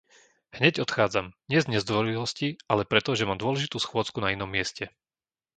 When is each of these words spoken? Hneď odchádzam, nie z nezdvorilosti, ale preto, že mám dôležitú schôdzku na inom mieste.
Hneď 0.57 0.73
odchádzam, 0.85 1.25
nie 1.51 1.59
z 1.63 1.67
nezdvorilosti, 1.77 2.47
ale 2.71 2.89
preto, 2.91 3.11
že 3.17 3.27
mám 3.29 3.37
dôležitú 3.43 3.77
schôdzku 3.81 4.17
na 4.21 4.29
inom 4.35 4.49
mieste. 4.55 4.85